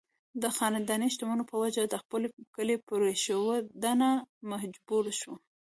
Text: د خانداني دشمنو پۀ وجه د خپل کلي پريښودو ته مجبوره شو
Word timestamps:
د 0.41 0.43
خانداني 0.57 1.07
دشمنو 1.11 1.43
پۀ 1.49 1.55
وجه 1.63 1.83
د 1.87 1.95
خپل 2.03 2.21
کلي 2.55 2.75
پريښودو 2.87 3.69
ته 3.81 3.91
مجبوره 4.49 5.13
شو 5.19 5.33